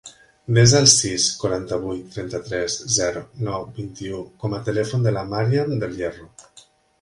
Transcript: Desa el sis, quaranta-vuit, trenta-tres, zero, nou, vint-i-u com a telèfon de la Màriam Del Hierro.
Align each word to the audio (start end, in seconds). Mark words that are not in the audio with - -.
Desa 0.57 0.77
el 0.83 0.85
sis, 0.93 1.25
quaranta-vuit, 1.41 2.07
trenta-tres, 2.15 2.77
zero, 2.95 3.21
nou, 3.49 3.67
vint-i-u 3.77 4.23
com 4.45 4.57
a 4.57 4.63
telèfon 4.71 5.07
de 5.09 5.15
la 5.19 5.27
Màriam 5.35 5.77
Del 5.85 5.95
Hierro. 6.01 6.27